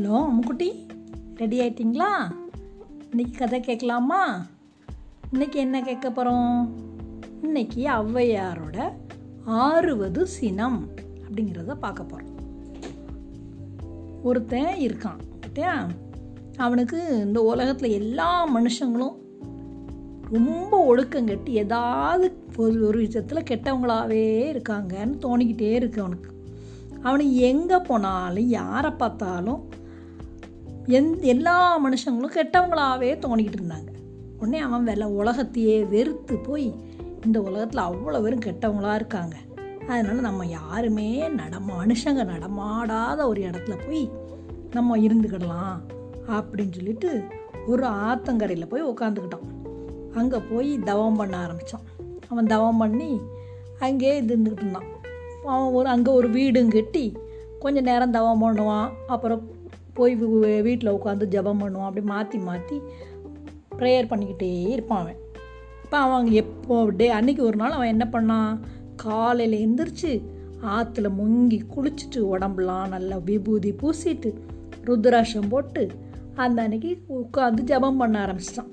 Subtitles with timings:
[0.00, 0.88] Hello அம்முக்குட்டி
[1.36, 2.30] ready ஆயிட்டிங்களா?
[3.10, 4.46] இன்னைக்கு கதை கேட்கலாமா?
[5.32, 6.74] இன்னைக்கு என்ன கேட்க போகிறோம்
[7.42, 8.92] இன்னைக்கு ஔவையாரோட
[9.46, 10.88] ஆறுவது சினம்
[11.28, 12.34] அப்படிங்கிறத பார்க்க போகிறோம்
[14.22, 15.88] ஒருத்தன் இருக்கான் கிட்டயா
[16.56, 19.14] அவனுக்கு இந்த உலகத்தில் எல்லா மனுஷங்களும்
[20.32, 26.30] ரொம்ப ஒழுக்கம் கட்டி ஏதாவது ஒரு ஒரு விஷயத்தில் கெட்டவங்களாவே இருக்காங்கன்னு தோணிக்கிட்டே இருக்கு அவனுக்கு.
[27.02, 29.78] அவனுக்கு எங்கே போனாலும் யாரை பார்த்தாலும்
[30.96, 33.90] எந் எல்லா மனுஷங்களும் கெட்டவங்களாவே தோணிக்கிட்டு இருந்தாங்க.
[34.38, 36.74] உடனே அவன் வெள்ள உலகத்தையே வெறுத்து போய்
[37.24, 39.36] இந்த உலகத்தில் அவ்வளோ பேரும் கெட்டவங்களா இருக்காங்க.
[39.88, 44.10] அதனால் நம்ம யாருமே நட மனுஷங்க நடமாடாத ஒரு இடத்துல போய்
[44.70, 45.76] நம்ம இருந்துக்கிடலாம்
[46.28, 47.24] அப்படின்னு சொல்லிட்டு
[47.66, 49.48] ஒரு ஆத்தங்கரையில் போய் உட்காந்துக்கிட்டான்
[50.14, 51.86] அங்கே போய் தவம் பண்ண ஆரம்பித்தான்
[52.28, 53.20] அவன் தவம் பண்ணி
[53.78, 54.88] அங்கேயே இருந்துக்கிட்டு இருந்தான்.
[55.44, 57.16] அவன் ஒரு அங்கே ஒரு வீடும் கட்டி
[57.58, 58.88] கொஞ்சம் நேரம் தவம் பண்ணுவான்.
[59.06, 59.42] அப்புறம்
[59.98, 60.14] போய்
[60.66, 61.88] வீட்டில் உட்காந்து ஜபம் பண்ணுவான்.
[61.88, 62.76] அப்படி மாற்றி மாற்றி
[63.80, 65.20] ப்ரேயர் பண்ணிக்கிட்டே இருப்பான் அவன்.
[65.84, 68.52] இப்போ அவன் எப்போ டே அன்றைக்கி ஒரு நாள் அவன் என்ன பண்ணான்?
[69.04, 70.12] காலையில் எந்திரிச்சு
[70.74, 74.30] ஆற்றுல முங்கி குளிச்சுட்டு உடம்புலாம் நல்லா விபூதி பூசிட்டு
[74.88, 75.82] ருத்ராஷம் போட்டு
[76.44, 78.70] அந்த அன்னைக்கு உட்காந்து ஜபம் பண்ண ஆரம்பிச்சிட்டான்.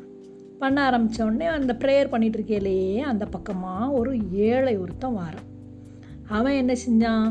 [0.62, 4.12] பண்ண ஆரம்பித்தோடனே அந்த ப்ரேயர் பண்ணிகிட்டு இருக்கையிலேயே அந்த பக்கமாக ஒரு
[4.50, 5.48] ஏழை ஒருத்தன் வாரான்.
[6.38, 7.28] அவன் என்ன செஞ்சான்?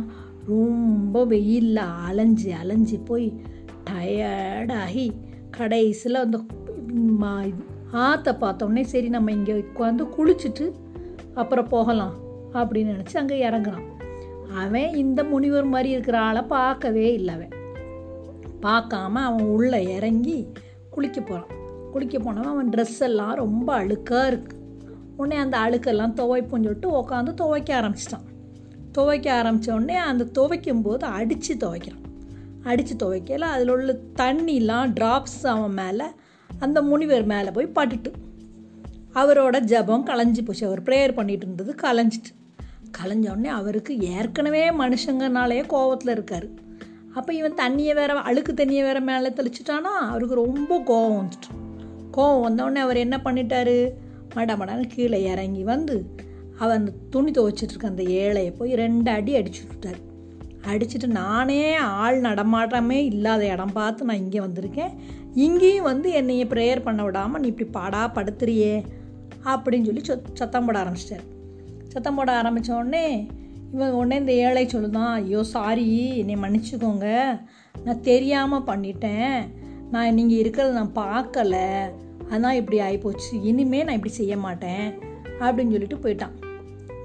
[0.51, 3.27] ரொம்ப வெயிலில் அலைஞ்சி அலைஞ்சி போய்
[4.07, 5.07] டயர்டாகி
[5.57, 6.39] கடைசியில் அந்த
[8.05, 10.65] ஆற்றை பார்த்தோன்னே சரி நம்ம இங்கே உட்காந்து குளிச்சுட்டு
[11.35, 12.15] அப்புறம் போகலாம்
[12.53, 13.87] அப்படின்னு நினச்சி அங்கே இறங்குறான்.
[14.63, 17.53] அவன் இந்த முனிவர் மாதிரி இருக்கிற ஆளை பார்க்கவே இல்லை அவன்.
[18.63, 20.39] பார்க்காம அவன் உள்ளே இறங்கி
[20.91, 21.53] குளிக்க போகிறான்
[21.93, 24.63] குளிக்க போனவன் அவன் ட்ரெஸ் எல்லாம் ரொம்ப அழுக்காக இருக்குது
[25.17, 28.27] உடனே அந்த அழுக்கெல்லாம் துவைப்புன்னு சொல்லிட்டு உட்காந்து துவைக்க ஆரம்பிச்சிட்டான்.
[28.93, 32.06] துவைக்க ஆரம்பித்த உடனே அந்த துவைக்கும் போது அடித்து துவைக்கிறான்.
[32.67, 33.47] அடித்து துவைக்கல.
[33.55, 36.05] அதில் உள்ள தண்ணிலாம் ட்ராப்ஸ் அவன் மேலே
[36.59, 38.13] அந்த முனிவர் மேலே போய் பட்டுட்டு
[39.15, 40.67] அவரோட ஜபம் களைஞ்சி போச்சு.
[40.67, 42.33] அவர் ப்ரேயர் பண்ணிட்டு இருந்தது களைஞ்சிட்டு
[42.99, 46.47] களைஞ்ச உடனே அவருக்கு ஏற்கனவே மனுஷங்கனாலேயே கோவத்தில் இருக்கார்.
[47.15, 49.95] அப்போ இவன் தண்ணியை வேற அழுக்கு தண்ணியை வேற மேலே தெளிச்சிட்டானா?
[50.11, 51.51] அவருக்கு ரொம்ப கோவம் வந்துட்டு.
[52.17, 53.91] கோவம் வந்தோடனே அவர் என்ன பண்ணிட்டாரு?
[54.35, 56.05] மடமடான்னு கீழே இறங்கி வந்து
[56.59, 60.06] அவன் அந்த துணி துவைச்சிட்ருக்க அந்த ஏழையை போய் ரெண்டு அடி அடிச்சு விட்டார்
[60.71, 64.93] அடிச்சுட்டு நானே ஆள் நடமாட்டமே இல்லாத இடம் பார்த்து நான் இங்கே வந்திருக்கேன்.
[65.47, 68.75] இங்கேயும் வந்து என்னைய ப்ரேயர் பண்ண விடாமல் நீ இப்படி பாடா படுத்துறியே
[69.53, 71.27] அப்படின்னு சொல்லி சொ சத்தம் போட ஆரம்பிச்சிட்டார்.
[71.93, 73.07] சத்தம் போட ஆரம்பித்த உடனே
[73.75, 75.87] இவன் உடனே இந்த ஏழை சொல்லுதான் ஐயோ சாரி
[76.23, 77.07] என்னை மன்னிச்சுக்கோங்க.
[77.85, 79.37] நான் தெரியாமல் பண்ணிட்டேன்.
[79.91, 81.57] நான் நீங்கள் இருக்கிறத நான் பார்க்கல.
[82.33, 84.87] அதான் இப்படி ஆகிப்போச்சு இனிமேல் நான் இப்படி செய்ய மாட்டேன்.
[85.41, 86.37] அப்படின்னு சொல்லிட்டு போயிட்டான்.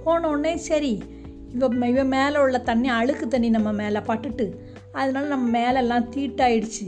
[0.03, 0.93] போன உடனே சரி
[1.55, 4.45] இவன் இவன் மேலே உள்ள தண்ணி அழுக்கு தண்ணி நம்ம மேலே பட்டுட்டு
[4.91, 6.85] அதனால நம்ம மேலெல்லாம் தீட்டாயிடுச்சு.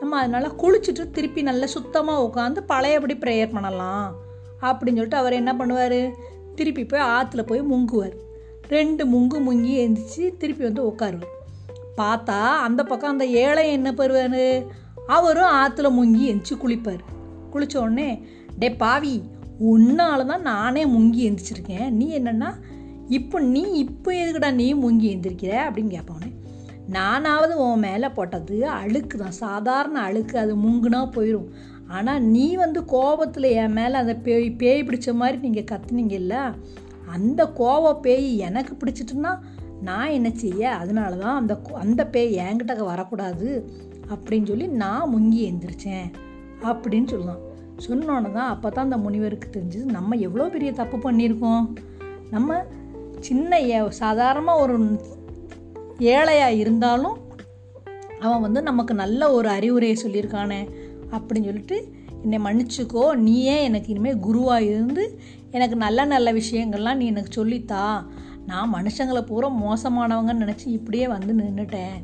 [0.00, 4.06] நம்ம அதனால் குளிச்சுட்டு திருப்பி நல்லா சுத்தமாக உட்காந்து பழையபடி ப்ரேயர் பண்ணலாம்
[4.60, 6.00] அப்படின்னு சொல்லிட்டு அவர் என்ன பண்ணுவார்?
[6.54, 8.16] திருப்பி போய் ஆற்றுல போய் முங்குவார்.
[8.68, 11.32] ரெண்டு முங்கு முங்கி எழுந்திரிச்சு திருப்பி வந்து உட்காருவார்
[11.96, 14.42] பார்த்தா அந்த பக்கம் அந்த ஏழை என்ன பெறுவார்
[15.16, 17.02] அவரும் ஆற்றுல முங்கி எழுந்திரிச்சு குளிப்பார்.
[17.52, 18.08] குளித்த உடனே
[18.58, 19.14] டே பாவி
[19.72, 21.90] உன்னால தான் நானே முங்கி எந்திரிச்சிருக்கேன்.
[21.90, 22.50] நீ என்னென்னா
[23.08, 26.30] இப்போ நீ இப்போ எதுக்குடா நீ முங்கி எழுந்திருக்கிற அப்படின்னு கேட்பானே
[26.88, 29.30] நானாவது உன் மேலே போட்டது அழுக்கு தான்.
[29.30, 30.38] சாதாரண அழுக்கு.
[30.38, 31.48] அது முங்குனா போயிடும்
[31.86, 36.54] ஆனால் நீ வந்து கோபத்தில் என் மேலே அந்த பேய் பேய் பிடிச்ச மாதிரி நீங்கள் கத்துனீங்கல்ல
[37.06, 39.38] அந்த கோவ பேய் எனக்கு பிடிச்சிட்டுன்னா
[39.80, 40.70] நான் என்ன செய்ய?
[40.70, 43.68] அதனால தான் அந்த அந்த பேய் என்கிட்ட வரக்கூடாது.
[44.14, 46.06] அப்படின்னு சொல்லி நான் முங்கி எந்திரிச்சேன்.
[46.62, 47.42] அப்படின்னு சொல்லலாம்
[47.88, 51.64] சொன்னோன்னு தான் அப்போ தான் அந்த முனிவருக்கு தெரிஞ்சது நம்ம எவ்வளோ பெரிய தப்பு பண்ணியிருக்கோம்?
[52.30, 52.64] நம்ம
[53.26, 54.76] சின்ன ஏ சாதாரணமாக ஒரு
[56.14, 57.16] ஏழையாக இருந்தாலும்
[58.20, 60.60] அவன் வந்து நமக்கு நல்ல ஒரு அறிவுரையை சொல்லியிருக்கானே
[61.14, 61.78] அப்படின்னு சொல்லிட்டு
[62.22, 63.04] என்னை மன்னிச்சுக்கோ.
[63.26, 65.04] நீயே எனக்கு இனிமேல் குருவாக இருந்து
[65.50, 67.82] எனக்கு நல்ல நல்ல விஷயங்கள்லாம் நீ எனக்கு சொல்லித்தா.
[68.46, 71.96] நான் மனுஷங்களை பூரா மோசமானவங்கன்னு நினச்சி இப்படியே வந்து நின்றுட்டேன்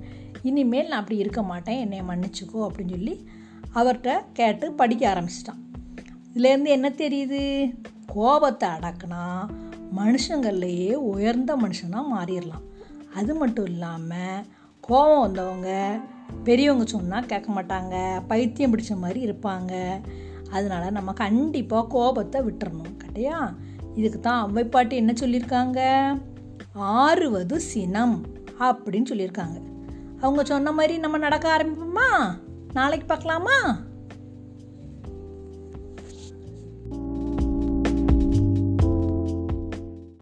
[0.43, 1.81] இனிமேல் நான் அப்படி இருக்க மாட்டேன்.
[1.81, 3.17] என்னை மன்னிச்சுக்கோ அப்படின்னு சொல்லி
[3.75, 5.61] அவர்கிட்ட கேட்டு படிக்க ஆரம்பிச்சிட்டான்.
[6.35, 7.43] இதுலேருந்து என்ன தெரியுது?
[8.07, 9.25] கோபத்தை அடக்குனா
[9.97, 12.67] மனுஷங்கள்லையே உயர்ந்த மனுஷனாக மாறிடலாம்.
[13.15, 14.45] அது மட்டும் இல்லாமல்
[14.81, 16.01] கோபம் வந்தவங்க
[16.45, 20.01] பெரியவங்க சொன்னால் கேட்க மாட்டாங்க பைத்தியம் பிடிச்ச மாதிரி இருப்பாங்க.
[20.51, 23.55] அதனால் நம்ம கண்டிப்பாக கோபத்தை விட்டுறணும் கட்டையா?
[23.95, 25.81] இதுக்கு தான் அவ்வைப்பாட்டி என்ன சொல்லியிருக்காங்க?
[26.73, 28.27] ஆறுவது சினம்
[28.59, 29.59] அப்படின்னு சொல்லியிருக்காங்க.
[30.21, 32.39] அவங்க சொன்ன மாதிரி நம்ம நடக்க ஆரம்பிப்போமா?
[32.73, 33.81] நாளைக்கு பார்க்கலாமா?